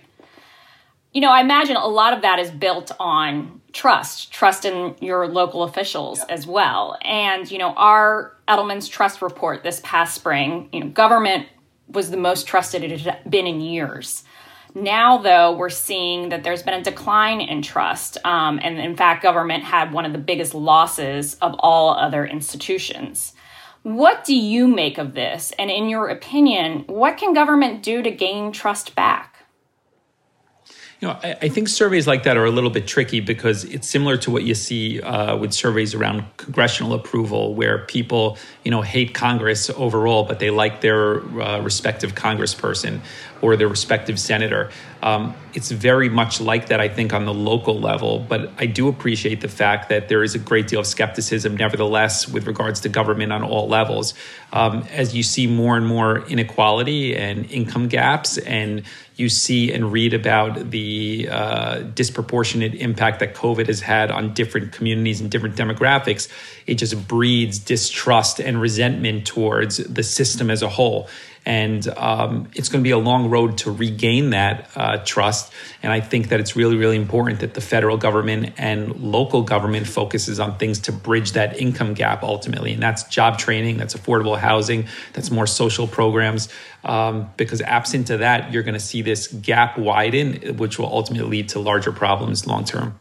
you 1.16 1.22
know, 1.22 1.30
I 1.30 1.40
imagine 1.40 1.76
a 1.76 1.86
lot 1.86 2.12
of 2.12 2.20
that 2.20 2.38
is 2.38 2.50
built 2.50 2.92
on 3.00 3.62
trust, 3.72 4.30
trust 4.30 4.66
in 4.66 4.94
your 5.00 5.26
local 5.26 5.62
officials 5.62 6.18
yeah. 6.18 6.34
as 6.34 6.46
well. 6.46 6.98
And, 7.00 7.50
you 7.50 7.56
know, 7.56 7.72
our 7.72 8.36
Edelman's 8.46 8.86
Trust 8.86 9.22
report 9.22 9.62
this 9.62 9.80
past 9.82 10.14
spring, 10.14 10.68
you 10.74 10.80
know, 10.80 10.88
government 10.88 11.46
was 11.88 12.10
the 12.10 12.18
most 12.18 12.46
trusted 12.46 12.84
it 12.84 13.00
had 13.00 13.30
been 13.30 13.46
in 13.46 13.62
years. 13.62 14.24
Now, 14.74 15.16
though, 15.16 15.56
we're 15.56 15.70
seeing 15.70 16.28
that 16.28 16.44
there's 16.44 16.62
been 16.62 16.74
a 16.74 16.82
decline 16.82 17.40
in 17.40 17.62
trust. 17.62 18.18
Um, 18.22 18.60
and 18.62 18.78
in 18.78 18.94
fact, 18.94 19.22
government 19.22 19.64
had 19.64 19.94
one 19.94 20.04
of 20.04 20.12
the 20.12 20.18
biggest 20.18 20.52
losses 20.52 21.36
of 21.36 21.54
all 21.60 21.96
other 21.96 22.26
institutions. 22.26 23.32
What 23.84 24.26
do 24.26 24.36
you 24.36 24.68
make 24.68 24.98
of 24.98 25.14
this? 25.14 25.50
And 25.58 25.70
in 25.70 25.88
your 25.88 26.08
opinion, 26.08 26.84
what 26.88 27.16
can 27.16 27.32
government 27.32 27.82
do 27.82 28.02
to 28.02 28.10
gain 28.10 28.52
trust 28.52 28.94
back? 28.94 29.35
You 31.00 31.08
know, 31.08 31.18
I, 31.22 31.36
I, 31.42 31.48
think 31.50 31.68
surveys 31.68 32.06
like 32.06 32.22
that 32.22 32.38
are 32.38 32.46
a 32.46 32.50
little 32.50 32.70
bit 32.70 32.86
tricky 32.86 33.20
because 33.20 33.64
it's 33.64 33.86
similar 33.86 34.16
to 34.16 34.30
what 34.30 34.44
you 34.44 34.54
see 34.54 35.02
uh, 35.02 35.36
with 35.36 35.52
surveys 35.52 35.94
around 35.94 36.24
congressional 36.38 36.94
approval, 36.94 37.54
where 37.54 37.84
people, 37.84 38.38
you 38.64 38.70
know, 38.70 38.80
hate 38.80 39.12
Congress 39.12 39.68
overall, 39.68 40.24
but 40.24 40.38
they 40.38 40.48
like 40.48 40.80
their 40.80 41.20
uh, 41.38 41.60
respective 41.60 42.14
congressperson 42.14 43.00
or 43.42 43.56
their 43.56 43.68
respective 43.68 44.18
senator. 44.18 44.70
Um, 45.02 45.34
it's 45.52 45.70
very 45.70 46.08
much 46.08 46.40
like 46.40 46.68
that, 46.68 46.80
I 46.80 46.88
think, 46.88 47.12
on 47.12 47.26
the 47.26 47.34
local 47.34 47.78
level. 47.78 48.18
But 48.18 48.50
I 48.58 48.64
do 48.64 48.88
appreciate 48.88 49.42
the 49.42 49.48
fact 49.48 49.90
that 49.90 50.08
there 50.08 50.22
is 50.22 50.34
a 50.34 50.38
great 50.38 50.66
deal 50.66 50.80
of 50.80 50.86
skepticism, 50.86 51.56
nevertheless, 51.56 52.26
with 52.26 52.46
regards 52.46 52.80
to 52.80 52.88
government 52.88 53.32
on 53.32 53.42
all 53.42 53.68
levels. 53.68 54.14
Um, 54.52 54.84
as 54.90 55.14
you 55.14 55.22
see 55.22 55.46
more 55.46 55.76
and 55.76 55.86
more 55.86 56.26
inequality 56.26 57.14
and 57.14 57.50
income 57.50 57.88
gaps, 57.88 58.38
and 58.38 58.82
you 59.16 59.30
see 59.30 59.72
and 59.72 59.90
read 59.90 60.12
about 60.12 60.70
the 60.70 61.28
uh, 61.30 61.80
disproportionate 61.94 62.74
impact 62.74 63.20
that 63.20 63.34
COVID 63.34 63.66
has 63.66 63.80
had 63.80 64.10
on 64.10 64.34
different 64.34 64.72
communities 64.72 65.20
and 65.22 65.30
different 65.30 65.56
demographics, 65.56 66.28
it 66.66 66.74
just 66.74 67.08
breeds 67.08 67.58
distrust 67.58 68.40
and 68.40 68.60
resentment 68.60 69.26
towards 69.26 69.78
the 69.78 70.02
system 70.02 70.50
as 70.50 70.62
a 70.62 70.68
whole. 70.68 71.08
And 71.46 71.86
um, 71.96 72.50
it's 72.54 72.68
going 72.68 72.82
to 72.82 72.86
be 72.86 72.90
a 72.90 72.98
long 72.98 73.30
road 73.30 73.58
to 73.58 73.70
regain 73.70 74.30
that 74.30 74.68
uh, 74.74 74.98
trust. 75.04 75.52
And 75.80 75.92
I 75.92 76.00
think 76.00 76.28
that 76.30 76.40
it's 76.40 76.56
really, 76.56 76.76
really 76.76 76.96
important 76.96 77.38
that 77.40 77.54
the 77.54 77.60
federal 77.60 77.96
government 77.96 78.52
and 78.58 78.96
local 79.00 79.42
government 79.42 79.86
focuses 79.86 80.40
on 80.40 80.58
things 80.58 80.80
to 80.80 80.92
bridge 80.92 81.32
that 81.32 81.60
income 81.60 81.94
gap 81.94 82.24
ultimately. 82.24 82.72
And 82.72 82.82
that's 82.82 83.04
job 83.04 83.38
training, 83.38 83.76
that's 83.76 83.94
affordable 83.94 84.36
housing, 84.36 84.88
that's 85.12 85.30
more 85.30 85.46
social 85.46 85.86
programs. 85.86 86.48
Um, 86.84 87.30
because 87.36 87.60
absent 87.62 88.08
to 88.08 88.18
that, 88.18 88.52
you're 88.52 88.62
going 88.62 88.74
to 88.74 88.80
see 88.80 89.02
this 89.02 89.28
gap 89.28 89.78
widen, 89.78 90.56
which 90.56 90.78
will 90.78 90.92
ultimately 90.92 91.28
lead 91.28 91.48
to 91.50 91.60
larger 91.60 91.92
problems 91.92 92.46
long 92.46 92.64
term. 92.64 92.98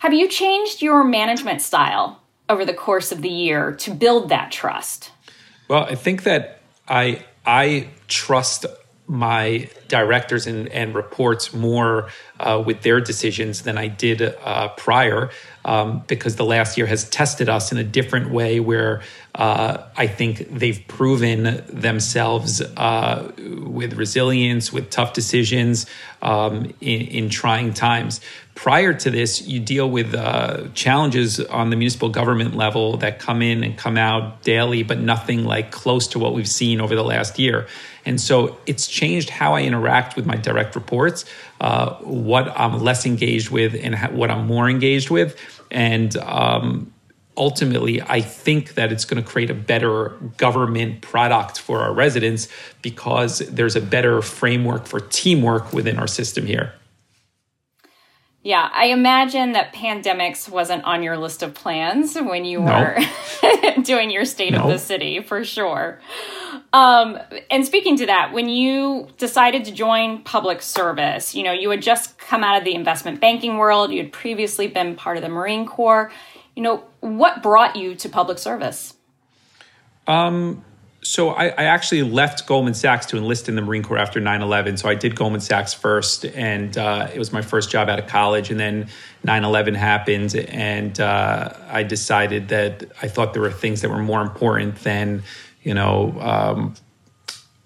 Have 0.00 0.12
you 0.12 0.28
changed 0.28 0.80
your 0.80 1.04
management 1.04 1.60
style 1.60 2.20
over 2.48 2.64
the 2.64 2.74
course 2.74 3.12
of 3.12 3.22
the 3.22 3.28
year 3.28 3.72
to 3.72 3.92
build 3.92 4.28
that 4.28 4.52
trust? 4.52 5.10
Well, 5.68 5.84
I 5.84 5.94
think 5.94 6.22
that 6.22 6.57
I 6.88 7.24
I 7.46 7.88
trust 8.08 8.66
my 9.08 9.70
directors 9.88 10.46
and, 10.46 10.68
and 10.68 10.94
reports 10.94 11.54
more 11.54 12.10
uh, 12.38 12.62
with 12.64 12.82
their 12.82 13.00
decisions 13.00 13.62
than 13.62 13.78
I 13.78 13.88
did 13.88 14.20
uh, 14.20 14.68
prior 14.76 15.30
um, 15.64 16.04
because 16.06 16.36
the 16.36 16.44
last 16.44 16.76
year 16.76 16.86
has 16.86 17.08
tested 17.08 17.48
us 17.48 17.72
in 17.72 17.78
a 17.78 17.84
different 17.84 18.30
way 18.30 18.60
where 18.60 19.02
uh, 19.34 19.78
I 19.96 20.06
think 20.06 20.50
they've 20.50 20.82
proven 20.88 21.64
themselves 21.68 22.60
uh, 22.60 23.32
with 23.38 23.94
resilience, 23.94 24.72
with 24.72 24.90
tough 24.90 25.14
decisions 25.14 25.86
um, 26.20 26.74
in, 26.80 27.00
in, 27.00 27.28
trying 27.30 27.72
times. 27.72 28.20
Prior 28.58 28.92
to 28.92 29.08
this, 29.08 29.46
you 29.46 29.60
deal 29.60 29.88
with 29.88 30.16
uh, 30.16 30.64
challenges 30.74 31.38
on 31.38 31.70
the 31.70 31.76
municipal 31.76 32.08
government 32.08 32.56
level 32.56 32.96
that 32.96 33.20
come 33.20 33.40
in 33.40 33.62
and 33.62 33.78
come 33.78 33.96
out 33.96 34.42
daily, 34.42 34.82
but 34.82 34.98
nothing 34.98 35.44
like 35.44 35.70
close 35.70 36.08
to 36.08 36.18
what 36.18 36.34
we've 36.34 36.48
seen 36.48 36.80
over 36.80 36.96
the 36.96 37.04
last 37.04 37.38
year. 37.38 37.68
And 38.04 38.20
so 38.20 38.58
it's 38.66 38.88
changed 38.88 39.30
how 39.30 39.54
I 39.54 39.62
interact 39.62 40.16
with 40.16 40.26
my 40.26 40.34
direct 40.34 40.74
reports, 40.74 41.24
uh, 41.60 41.94
what 41.98 42.48
I'm 42.58 42.80
less 42.80 43.06
engaged 43.06 43.50
with, 43.50 43.76
and 43.80 43.94
what 44.18 44.28
I'm 44.28 44.48
more 44.48 44.68
engaged 44.68 45.08
with. 45.08 45.40
And 45.70 46.16
um, 46.16 46.92
ultimately, 47.36 48.02
I 48.02 48.20
think 48.20 48.74
that 48.74 48.90
it's 48.90 49.04
going 49.04 49.22
to 49.22 49.30
create 49.30 49.50
a 49.50 49.54
better 49.54 50.08
government 50.36 51.00
product 51.00 51.60
for 51.60 51.78
our 51.78 51.94
residents 51.94 52.48
because 52.82 53.38
there's 53.38 53.76
a 53.76 53.80
better 53.80 54.20
framework 54.20 54.86
for 54.86 54.98
teamwork 54.98 55.72
within 55.72 55.96
our 55.96 56.08
system 56.08 56.44
here. 56.44 56.74
Yeah, 58.42 58.70
I 58.72 58.86
imagine 58.86 59.52
that 59.52 59.74
pandemics 59.74 60.48
wasn't 60.48 60.84
on 60.84 61.02
your 61.02 61.16
list 61.18 61.42
of 61.42 61.54
plans 61.54 62.14
when 62.14 62.44
you 62.44 62.62
were 62.62 62.96
doing 63.82 64.10
your 64.10 64.24
state 64.24 64.54
of 64.54 64.68
the 64.68 64.78
city 64.78 65.20
for 65.20 65.44
sure. 65.44 66.00
Um, 66.72 67.18
and 67.50 67.66
speaking 67.66 67.96
to 67.96 68.06
that, 68.06 68.32
when 68.32 68.48
you 68.48 69.08
decided 69.18 69.64
to 69.64 69.72
join 69.72 70.22
public 70.22 70.62
service, 70.62 71.34
you 71.34 71.42
know, 71.42 71.52
you 71.52 71.68
had 71.70 71.82
just 71.82 72.16
come 72.18 72.44
out 72.44 72.56
of 72.56 72.64
the 72.64 72.74
investment 72.74 73.20
banking 73.20 73.56
world, 73.56 73.90
you 73.90 74.02
had 74.02 74.12
previously 74.12 74.68
been 74.68 74.94
part 74.94 75.16
of 75.16 75.22
the 75.22 75.28
Marine 75.28 75.66
Corps. 75.66 76.12
You 76.54 76.62
know, 76.62 76.84
what 77.00 77.42
brought 77.42 77.74
you 77.74 77.96
to 77.96 78.08
public 78.08 78.38
service? 78.38 78.94
Um, 80.06 80.64
so 81.02 81.30
I, 81.30 81.46
I, 81.46 81.64
actually 81.64 82.02
left 82.02 82.46
Goldman 82.46 82.74
Sachs 82.74 83.06
to 83.06 83.16
enlist 83.16 83.48
in 83.48 83.54
the 83.54 83.62
Marine 83.62 83.84
Corps 83.84 83.98
after 83.98 84.20
9/11. 84.20 84.78
So 84.78 84.88
I 84.88 84.94
did 84.94 85.14
Goldman 85.14 85.40
Sachs 85.40 85.72
first, 85.72 86.24
and 86.24 86.76
uh, 86.76 87.08
it 87.14 87.18
was 87.18 87.32
my 87.32 87.42
first 87.42 87.70
job 87.70 87.88
out 87.88 88.00
of 88.00 88.08
college. 88.08 88.50
And 88.50 88.58
then 88.58 88.88
9/11 89.24 89.76
happened, 89.76 90.34
and 90.34 90.98
uh, 90.98 91.52
I 91.68 91.84
decided 91.84 92.48
that 92.48 92.84
I 93.00 93.08
thought 93.08 93.32
there 93.32 93.42
were 93.42 93.52
things 93.52 93.82
that 93.82 93.90
were 93.90 94.02
more 94.02 94.22
important 94.22 94.76
than, 94.82 95.22
you 95.62 95.74
know. 95.74 96.18
Um, 96.20 96.74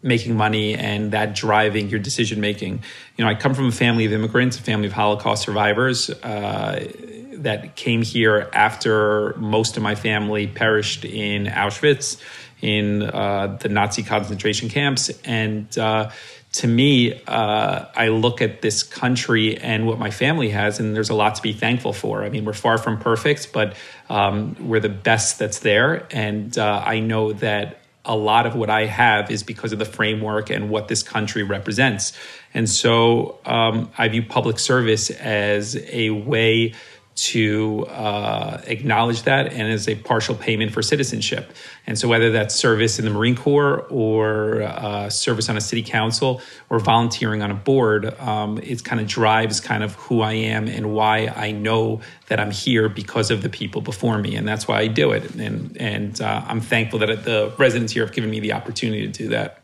making 0.05 0.37
money 0.37 0.75
and 0.75 1.13
that 1.13 1.33
driving 1.33 1.89
your 1.89 2.01
decision 2.01 2.41
making. 2.41 2.83
You 3.17 3.25
know, 3.25 3.31
I 3.31 3.37
come 3.37 3.55
from 3.55 3.69
a 3.69 3.73
family 3.73 4.05
of 4.05 4.13
immigrants, 4.13 4.59
a 4.59 4.61
family 4.61 4.89
of 4.89 4.93
Holocaust 4.93 5.45
survivors 5.45 6.11
uh, 6.11 6.91
that 7.35 7.77
came 7.77 8.03
here 8.03 8.51
after 8.53 9.33
most 9.35 9.77
of 9.77 9.83
my 9.85 9.95
family 9.95 10.49
perished 10.49 11.05
in 11.05 11.47
Auschwitz 11.47 12.21
in 12.63 13.03
uh, 13.03 13.59
the 13.61 13.69
Nazi 13.69 14.03
concentration 14.03 14.69
camps. 14.71 15.11
And 15.25 15.77
uh, 15.77 16.11
to 16.53 16.67
me, 16.67 17.21
uh, 17.27 17.87
I 17.95 18.09
look 18.09 18.41
at 18.41 18.63
this 18.63 18.83
country 18.83 19.59
and 19.59 19.87
what 19.87 19.99
my 19.99 20.11
family 20.11 20.51
has, 20.51 20.81
and 20.81 20.95
there's 20.95 21.11
a 21.11 21.15
lot 21.15 21.35
to 21.35 21.43
be 21.43 21.53
thankful 21.53 21.93
for. 21.93 22.25
I 22.25 22.29
mean, 22.29 22.45
we're 22.45 22.53
far 22.53 22.79
from 22.79 22.99
perfect, 22.99 23.53
but 23.53 23.75
um, 24.09 24.57
we're 24.61 24.81
the 24.81 24.89
best 24.89 25.39
that's 25.39 25.59
there. 25.59 26.07
And 26.11 26.57
uh, 26.57 26.83
I 26.87 27.01
know 27.01 27.33
that 27.35 27.81
a 28.05 28.17
lot 28.17 28.47
of 28.47 28.55
what 28.55 28.69
I 28.69 28.87
have 28.87 29.31
is 29.31 29.43
because 29.43 29.73
of 29.73 29.79
the 29.79 29.85
framework 29.85 30.51
and 30.51 30.71
what 30.71 30.89
this 30.89 31.03
country 31.03 31.43
represents. 31.43 32.13
And 32.53 32.69
so 32.69 33.39
um, 33.45 33.91
I 33.97 34.09
view 34.09 34.23
public 34.23 34.59
service 34.59 35.11
as 35.11 35.77
a 35.89 36.11
way 36.11 36.75
to 37.15 37.85
uh, 37.89 38.63
acknowledge 38.67 39.23
that 39.25 39.53
and 39.53 39.71
as 39.71 39.87
a 39.87 39.95
partial 39.95 40.35
payment 40.35 40.73
for 40.73 40.81
citizenship. 40.81 41.53
And 41.87 41.99
so, 41.99 42.09
whether 42.09 42.31
that's 42.31 42.55
service 42.55 42.99
in 42.99 43.05
the 43.05 43.11
Marine 43.11 43.37
Corps 43.37 43.87
or 43.91 44.63
uh, 44.63 45.11
service 45.11 45.49
on 45.49 45.57
a 45.57 45.61
city 45.61 45.83
council 45.83 46.41
or 46.71 46.79
volunteering 46.79 47.43
on 47.43 47.51
a 47.51 47.55
board, 47.55 48.19
um, 48.19 48.59
it 48.59 48.83
kind 48.85 49.01
of 49.01 49.07
drives 49.07 49.61
kind 49.61 49.83
of 49.83 49.95
who 49.95 50.23
I 50.23 50.33
am 50.33 50.69
and 50.69 50.95
why 50.95 51.27
I 51.29 51.53
know 51.53 52.01
that 52.29 52.41
I'm 52.41 52.51
here 52.51 52.89
because 52.89 53.31
of 53.31 53.43
the 53.43 53.51
people 53.51 53.83
before 53.83 54.17
me, 54.19 54.37
and 54.37 54.49
that's 54.49 54.67
why 54.67 54.79
I 54.79 54.87
do 54.87 55.13
it. 55.13 55.35
And 55.35 55.77
and 55.77 56.21
uh, 56.21 56.45
I'm 56.47 56.61
thankful 56.61 56.99
that 57.01 57.25
the 57.25 57.53
residents 57.59 57.93
here 57.93 58.07
have 58.07 58.15
given 58.15 58.31
me 58.31 58.41
the 58.41 58.55
opportunity 58.55 59.07
to 59.07 59.13
do 59.13 59.29
that. 59.29 59.59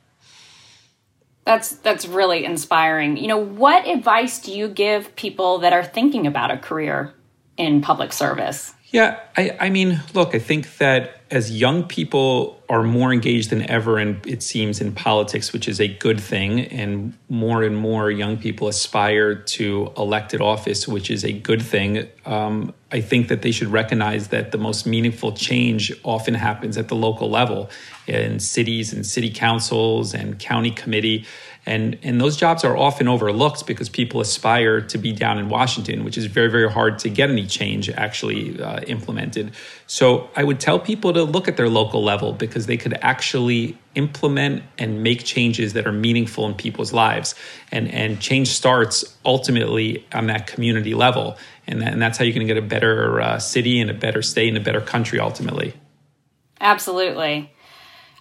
That's 1.47 1.76
that's 1.76 2.07
really 2.07 2.45
inspiring. 2.45 3.17
You 3.17 3.28
know, 3.28 3.38
what 3.38 3.88
advice 3.88 4.38
do 4.38 4.52
you 4.52 4.69
give 4.69 5.17
people 5.17 5.59
that 5.61 5.73
are 5.73 5.85
thinking 5.85 6.26
about 6.26 6.50
a 6.50 6.59
career 6.59 7.14
in 7.59 7.83
public 7.83 8.12
service? 8.12 8.73
Yeah, 8.91 9.21
I, 9.37 9.57
I 9.61 9.71
mean, 9.71 10.00
look, 10.15 10.35
I 10.35 10.38
think 10.38 10.79
that 10.79 11.21
as 11.31 11.50
young 11.61 11.85
people 11.85 12.58
are 12.71 12.83
more 12.83 13.13
engaged 13.13 13.49
than 13.49 13.69
ever, 13.71 13.99
and 13.99 14.25
it 14.27 14.43
seems 14.43 14.81
in 14.81 14.93
politics, 14.93 15.55
which 15.55 15.67
is 15.69 15.81
a 15.81 15.89
good 15.89 16.21
thing, 16.21 16.61
and 16.61 17.17
more 17.31 17.63
and 17.63 17.77
more 17.77 18.11
young 18.11 18.37
people 18.37 18.69
aspire 18.69 19.35
to 19.35 19.91
elected 19.97 20.43
office, 20.43 20.87
which 20.87 21.11
is 21.11 21.25
a 21.25 21.33
good 21.33 21.63
thing. 21.63 22.07
Um, 22.27 22.75
I 22.93 23.01
think 23.01 23.29
that 23.29 23.41
they 23.41 23.53
should 23.53 23.69
recognize 23.69 24.29
that 24.29 24.53
the 24.53 24.59
most 24.59 24.87
meaningful 24.87 25.33
change 25.33 25.93
often 26.05 26.35
happens 26.35 26.77
at 26.77 26.89
the 26.89 26.97
local 26.97 27.31
level 27.31 27.71
in 28.07 28.39
cities 28.39 28.93
and 28.93 29.07
city 29.07 29.31
councils 29.31 30.13
and 30.13 30.39
county 30.39 30.71
committee 30.71 31.27
and 31.69 31.99
and 32.03 32.19
those 32.19 32.37
jobs 32.37 32.65
are 32.65 32.77
often 32.77 33.09
overlooked 33.09 33.67
because 33.67 33.91
people 33.91 34.23
aspire 34.23 34.81
to 34.81 34.97
be 34.97 35.13
down 35.13 35.39
in 35.39 35.51
Washington, 35.51 36.03
which 36.03 36.17
is 36.17 36.25
very 36.25 36.51
very 36.51 36.71
hard 36.71 36.99
to 37.01 37.11
get 37.11 37.29
any 37.29 37.47
change 37.47 37.91
actually 37.91 38.61
uh, 38.61 38.81
implemented. 38.87 39.53
So 39.87 40.31
I 40.35 40.45
would 40.45 40.61
tell 40.61 40.79
people 40.79 41.13
to 41.13 41.25
look 41.25 41.47
at 41.47 41.59
their 41.59 41.69
local 41.69 42.03
level 42.03 42.33
because 42.33 42.58
they 42.67 42.77
could 42.77 42.97
actually 43.03 43.77
implement 43.95 44.62
and 44.79 45.03
make 45.03 45.25
changes 45.25 45.73
that 45.73 45.87
are 45.87 45.93
meaningful 45.93 46.47
in 46.47 46.55
people's 46.55 46.93
lives, 46.93 47.35
and 47.73 47.93
and 47.93 48.21
change 48.21 48.49
starts 48.49 49.17
ultimately 49.25 50.07
on 50.12 50.27
that 50.27 50.47
community 50.47 50.95
level, 50.95 51.37
and, 51.67 51.83
that, 51.83 51.93
and 51.93 52.00
that's 52.00 52.19
how 52.19 52.25
going 52.35 52.47
to 52.47 52.55
get 52.55 52.62
a 52.62 52.67
better 52.67 53.21
uh, 53.21 53.38
city 53.38 53.81
and 53.81 53.91
a 53.91 53.95
better 53.95 54.23
state 54.23 54.49
and 54.49 54.57
a 54.57 54.61
better 54.61 54.81
country 54.81 55.21
ultimately. 55.21 55.75
Absolutely. 56.61 57.53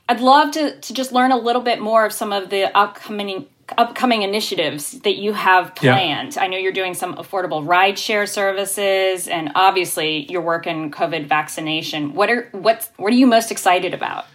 I'd 0.10 0.22
love 0.22 0.52
to, 0.52 0.80
to 0.80 0.94
just 0.94 1.12
learn 1.12 1.32
a 1.32 1.38
little 1.38 1.62
bit 1.62 1.80
more 1.82 2.06
of 2.06 2.14
some 2.14 2.32
of 2.32 2.50
the 2.50 2.76
upcoming 2.78 3.48
upcoming 3.78 4.22
initiatives 4.22 4.92
that 5.02 5.18
you 5.18 5.34
have 5.34 5.76
planned. 5.76 6.36
Yeah. 6.36 6.44
I 6.44 6.48
know 6.48 6.58
you're 6.58 6.72
doing 6.72 6.94
some 6.94 7.16
affordable 7.16 7.66
rideshare 7.66 8.28
services 8.28 9.28
and 9.28 9.52
obviously 9.56 10.32
your 10.32 10.42
work 10.42 10.68
in 10.68 10.90
COVID 10.90 11.28
vaccination. 11.28 12.14
What 12.14 12.30
are 12.30 12.48
what's 12.54 12.90
what 12.96 13.12
are 13.12 13.16
you 13.18 13.28
most 13.28 13.52
excited 13.52 13.94
about? 13.94 14.26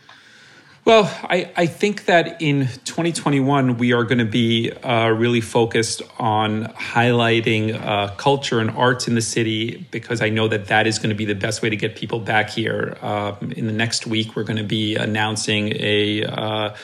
Well, 0.85 1.05
I, 1.23 1.49
I 1.57 1.67
think 1.67 2.07
that 2.07 2.43
in 2.43 2.67
2021, 2.67 3.79
we 3.79 3.93
are 3.93 4.03
going 4.03 4.19
to 4.19 4.25
be 4.25 4.73
uh, 4.73 5.11
really 5.11 5.41
focused 5.41 6.03
on 6.19 6.65
highlighting 6.65 7.81
uh, 7.81 8.09
culture 8.17 8.59
and 8.59 8.69
arts 8.71 9.07
in 9.07 9.15
the 9.15 9.21
city 9.21 9.87
because 9.93 10.21
I 10.21 10.29
know 10.29 10.49
that 10.49 10.67
that 10.67 10.89
is 10.89 10.99
going 10.99 11.11
to 11.11 11.15
be 11.15 11.25
the 11.25 11.37
best 11.37 11.63
way 11.63 11.71
to 11.71 11.77
get 11.77 11.95
people 11.95 12.19
back 12.19 12.51
here. 12.51 12.99
Um, 13.01 13.53
in 13.53 13.69
the 13.69 13.73
next 13.73 14.09
week, 14.09 14.35
we're 14.35 14.43
going 14.43 14.57
to 14.57 14.65
be 14.65 14.97
announcing 14.97 15.73
a 15.77 16.25
uh, 16.25 16.75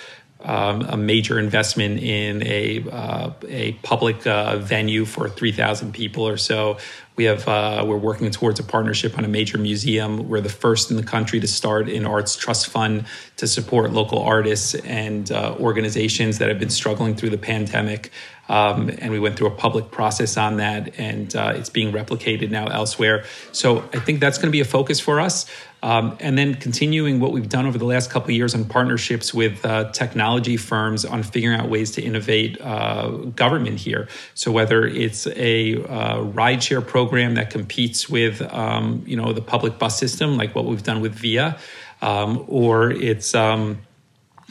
um, 0.40 0.82
a 0.82 0.96
major 0.96 1.38
investment 1.38 2.00
in 2.00 2.42
a 2.44 2.84
uh, 2.90 3.30
a 3.48 3.72
public 3.82 4.26
uh, 4.26 4.58
venue 4.58 5.04
for 5.04 5.28
3,000 5.28 5.92
people 5.92 6.26
or 6.26 6.36
so. 6.36 6.78
We 7.16 7.24
have 7.24 7.48
uh, 7.48 7.84
we're 7.84 7.96
working 7.96 8.30
towards 8.30 8.60
a 8.60 8.62
partnership 8.62 9.18
on 9.18 9.24
a 9.24 9.28
major 9.28 9.58
museum. 9.58 10.28
We're 10.28 10.40
the 10.40 10.48
first 10.48 10.92
in 10.92 10.96
the 10.96 11.02
country 11.02 11.40
to 11.40 11.48
start 11.48 11.88
an 11.88 12.06
arts 12.06 12.36
trust 12.36 12.68
fund 12.68 13.06
to 13.38 13.48
support 13.48 13.92
local 13.92 14.20
artists 14.20 14.74
and 14.76 15.30
uh, 15.32 15.56
organizations 15.58 16.38
that 16.38 16.48
have 16.48 16.60
been 16.60 16.70
struggling 16.70 17.16
through 17.16 17.30
the 17.30 17.38
pandemic. 17.38 18.12
Um, 18.48 18.88
and 19.00 19.10
we 19.10 19.18
went 19.18 19.36
through 19.36 19.48
a 19.48 19.56
public 19.56 19.90
process 19.90 20.36
on 20.36 20.56
that, 20.56 20.98
and 20.98 21.34
uh, 21.36 21.52
it's 21.56 21.68
being 21.68 21.92
replicated 21.92 22.50
now 22.50 22.68
elsewhere. 22.68 23.24
So 23.52 23.80
I 23.92 23.98
think 23.98 24.20
that's 24.20 24.38
going 24.38 24.48
to 24.48 24.52
be 24.52 24.60
a 24.60 24.64
focus 24.64 25.00
for 25.00 25.20
us. 25.20 25.44
Um, 25.82 26.16
and 26.20 26.36
then 26.36 26.54
continuing 26.54 27.20
what 27.20 27.32
we've 27.32 27.48
done 27.48 27.66
over 27.66 27.78
the 27.78 27.84
last 27.84 28.10
couple 28.10 28.30
of 28.30 28.36
years 28.36 28.54
on 28.54 28.64
partnerships 28.64 29.32
with 29.32 29.64
uh, 29.64 29.92
technology 29.92 30.56
firms 30.56 31.04
on 31.04 31.22
figuring 31.22 31.60
out 31.60 31.68
ways 31.68 31.92
to 31.92 32.02
innovate 32.02 32.60
uh, 32.60 33.08
government 33.36 33.78
here. 33.78 34.08
So 34.34 34.50
whether 34.50 34.84
it's 34.84 35.26
a 35.28 35.76
uh, 35.76 36.16
rideshare 36.18 36.84
program 36.84 37.34
that 37.34 37.50
competes 37.50 38.08
with 38.08 38.42
um, 38.52 39.02
you 39.06 39.16
know 39.16 39.32
the 39.32 39.42
public 39.42 39.78
bus 39.78 39.98
system, 39.98 40.36
like 40.36 40.54
what 40.54 40.64
we've 40.64 40.82
done 40.82 41.00
with 41.00 41.14
Via, 41.14 41.58
um, 42.02 42.44
or 42.48 42.90
it's 42.90 43.34
um, 43.34 43.78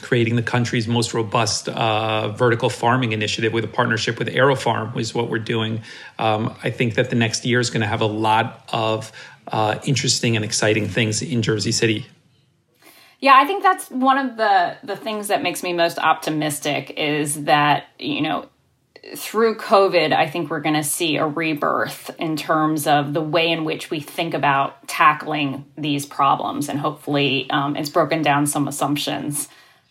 creating 0.02 0.36
the 0.36 0.44
country's 0.44 0.88
most 0.88 1.14
robust 1.14 1.68
uh, 1.70 2.30
vertical 2.30 2.70
farming 2.70 3.14
initiative 3.14 3.52
with 3.52 3.64
a 3.64 3.68
partnership 3.68 4.20
with 4.20 4.28
AeroFarm 4.28 4.98
is 4.98 5.14
what 5.14 5.30
we're 5.30 5.40
doing. 5.40 5.82
Um, 6.20 6.56
I 6.64 6.70
think 6.70 6.96
that 6.96 7.10
the 7.10 7.16
next 7.16 7.46
year 7.46 7.60
is 7.60 7.70
going 7.70 7.82
to 7.82 7.88
have 7.88 8.02
a 8.02 8.06
lot 8.06 8.64
of 8.72 9.12
uh, 9.52 9.80
interesting 9.86 10.36
and 10.36 10.44
exciting 10.44 10.88
things 10.88 11.22
in 11.22 11.42
Jersey 11.42 11.72
City. 11.72 12.06
Yeah, 13.20 13.34
I 13.36 13.46
think 13.46 13.64
that's 13.64 13.90
one 13.90 14.18
of 14.18 14.38
the 14.38 14.78
the 14.84 14.96
things 14.96 15.30
that 15.30 15.42
makes 15.42 15.64
me 15.64 15.74
most 15.74 15.98
optimistic 15.98 16.92
is 16.98 17.44
that 17.46 17.86
you 17.98 18.22
know 18.22 18.48
through 19.16 19.56
COVID, 19.56 20.12
I 20.12 20.30
think 20.30 20.50
we're 20.50 20.60
going 20.60 20.76
to 20.76 20.84
see 20.84 21.18
a 21.18 21.26
rebirth 21.26 22.12
in 22.20 22.36
terms 22.36 22.88
of 22.88 23.14
the 23.14 23.22
way 23.22 23.50
in 23.50 23.64
which 23.64 23.90
we 23.90 24.00
think 24.00 24.34
about 24.34 24.88
tackling 24.88 25.66
these 25.78 26.06
problems, 26.06 26.70
and 26.70 26.80
hopefully, 26.80 27.50
um, 27.50 27.76
it's 27.76 27.90
broken 27.90 28.22
down 28.22 28.48
some 28.48 28.68
assumptions. 28.68 29.48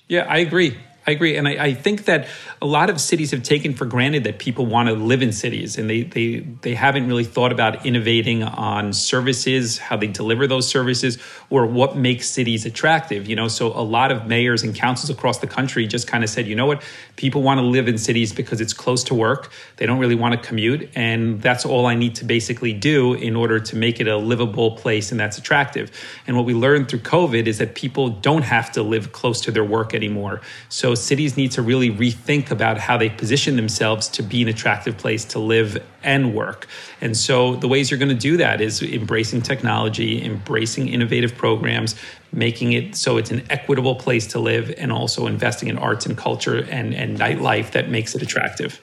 Yeah, 0.08 0.26
I 0.28 0.38
agree. 0.38 0.76
I 1.08 1.12
agree, 1.12 1.36
and 1.36 1.46
I, 1.46 1.66
I, 1.66 1.74
think 1.74 2.06
that 2.06 2.26
a 2.60 2.66
lot 2.66 2.90
of 2.90 3.00
cities 3.00 3.30
have 3.30 3.44
taken 3.44 3.74
for 3.74 3.84
granted 3.84 4.24
that 4.24 4.40
people 4.40 4.66
want 4.66 4.88
to 4.88 4.94
live 4.96 5.22
in 5.22 5.30
cities, 5.30 5.78
and 5.78 5.88
they 5.88 6.02
they 6.02 6.40
they 6.62 6.74
haven't 6.74 7.06
really 7.06 7.22
thought 7.22 7.52
about 7.52 7.86
innovating 7.86 8.42
on 8.42 8.92
services, 8.92 9.78
how 9.78 9.96
they 9.96 10.08
deliver 10.08 10.48
those 10.48 10.66
services, 10.66 11.18
or 11.48 11.64
what 11.64 11.96
makes 11.96 12.28
cities 12.28 12.66
attractive. 12.66 13.28
You 13.28 13.36
know, 13.36 13.46
so 13.46 13.68
a 13.68 13.86
lot 13.86 14.10
of 14.10 14.26
mayors 14.26 14.64
and 14.64 14.74
councils 14.74 15.08
across 15.08 15.38
the 15.38 15.46
country 15.46 15.86
just 15.86 16.08
kind 16.08 16.24
of 16.24 16.30
said, 16.30 16.48
you 16.48 16.56
know 16.56 16.66
what, 16.66 16.82
people 17.14 17.40
want 17.40 17.58
to 17.58 17.64
live 17.64 17.86
in 17.86 17.98
cities 17.98 18.32
because 18.32 18.60
it's 18.60 18.72
close 18.72 19.04
to 19.04 19.14
work. 19.14 19.52
They 19.76 19.86
don't 19.86 20.00
really 20.00 20.16
want 20.16 20.34
to 20.34 20.48
commute, 20.48 20.90
and 20.96 21.40
that's 21.40 21.64
all 21.64 21.86
I 21.86 21.94
need 21.94 22.16
to 22.16 22.24
basically 22.24 22.72
do 22.72 23.14
in 23.14 23.36
order 23.36 23.60
to 23.60 23.76
make 23.76 24.00
it 24.00 24.08
a 24.08 24.16
livable 24.16 24.72
place 24.72 25.12
and 25.12 25.20
that's 25.20 25.38
attractive. 25.38 25.88
And 26.26 26.36
what 26.36 26.46
we 26.46 26.54
learned 26.54 26.88
through 26.88 27.00
COVID 27.00 27.46
is 27.46 27.58
that 27.58 27.76
people 27.76 28.08
don't 28.08 28.42
have 28.42 28.72
to 28.72 28.82
live 28.82 29.12
close 29.12 29.40
to 29.42 29.52
their 29.52 29.64
work 29.64 29.94
anymore. 29.94 30.40
So 30.68 30.95
cities 30.96 31.36
need 31.36 31.52
to 31.52 31.62
really 31.62 31.90
rethink 31.90 32.50
about 32.50 32.78
how 32.78 32.96
they 32.96 33.08
position 33.08 33.56
themselves 33.56 34.08
to 34.08 34.22
be 34.22 34.42
an 34.42 34.48
attractive 34.48 34.96
place 34.96 35.24
to 35.26 35.38
live 35.38 35.82
and 36.02 36.34
work. 36.34 36.66
And 37.00 37.16
so 37.16 37.56
the 37.56 37.68
ways 37.68 37.90
you're 37.90 37.98
going 37.98 38.08
to 38.08 38.14
do 38.14 38.36
that 38.38 38.60
is 38.60 38.82
embracing 38.82 39.42
technology, 39.42 40.24
embracing 40.24 40.88
innovative 40.88 41.36
programs, 41.36 41.94
making 42.32 42.72
it 42.72 42.96
so 42.96 43.16
it's 43.16 43.30
an 43.30 43.44
equitable 43.50 43.94
place 43.94 44.26
to 44.28 44.38
live, 44.38 44.74
and 44.76 44.92
also 44.92 45.26
investing 45.26 45.68
in 45.68 45.78
arts 45.78 46.06
and 46.06 46.16
culture 46.16 46.58
and, 46.58 46.94
and 46.94 47.18
nightlife 47.18 47.72
that 47.72 47.88
makes 47.90 48.14
it 48.14 48.22
attractive. 48.22 48.80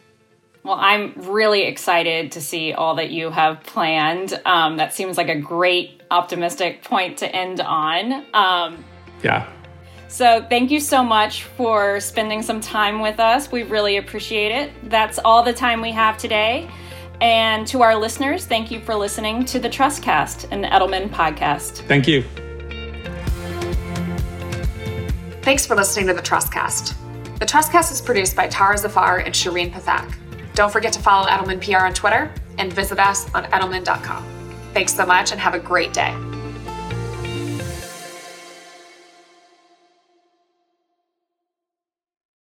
Well, 0.63 0.77
I'm 0.79 1.13
really 1.15 1.63
excited 1.63 2.31
to 2.33 2.41
see 2.41 2.71
all 2.71 2.95
that 2.95 3.09
you 3.09 3.29
have 3.29 3.63
planned. 3.63 4.39
Um, 4.45 4.77
that 4.77 4.93
seems 4.93 5.17
like 5.17 5.27
a 5.27 5.37
great 5.37 6.01
optimistic 6.09 6.83
point 6.83 7.17
to 7.17 7.35
end 7.35 7.59
on. 7.59 8.25
Um, 8.33 8.83
yeah. 9.23 9.51
So, 10.13 10.45
thank 10.47 10.69
you 10.69 10.79
so 10.79 11.03
much 11.03 11.41
for 11.41 11.99
spending 11.99 12.43
some 12.43 12.61
time 12.61 13.01
with 13.01 13.19
us. 13.19 13.51
We 13.51 13.63
really 13.63 13.97
appreciate 13.97 14.51
it. 14.51 14.71
That's 14.91 15.17
all 15.17 15.41
the 15.41 15.53
time 15.53 15.81
we 15.81 15.91
have 15.91 16.19
today. 16.19 16.69
And 17.19 17.65
to 17.65 17.81
our 17.81 17.95
listeners, 17.95 18.45
thank 18.45 18.69
you 18.69 18.79
for 18.79 18.93
listening 18.93 19.43
to 19.45 19.57
the 19.57 19.67
Trustcast, 19.67 20.51
an 20.51 20.65
Edelman 20.65 21.09
podcast. 21.09 21.81
Thank 21.87 22.07
you. 22.07 22.21
Thanks 25.41 25.65
for 25.65 25.75
listening 25.75 26.05
to 26.05 26.13
the 26.13 26.21
Trustcast. 26.21 26.93
The 27.39 27.45
Trustcast 27.47 27.91
is 27.91 27.99
produced 27.99 28.35
by 28.35 28.47
Tara 28.49 28.77
Zafar 28.77 29.17
and 29.17 29.33
Shireen 29.33 29.71
Pathak. 29.71 30.15
Don't 30.53 30.71
forget 30.71 30.93
to 30.93 30.99
follow 30.99 31.27
Edelman 31.27 31.59
PR 31.59 31.87
on 31.87 31.93
Twitter 31.95 32.31
and 32.59 32.71
visit 32.71 32.99
us 32.99 33.33
on 33.33 33.45
edelman.com. 33.45 34.23
Thanks 34.75 34.93
so 34.93 35.07
much 35.07 35.31
and 35.31 35.41
have 35.41 35.55
a 35.55 35.59
great 35.59 35.91
day. 35.91 36.15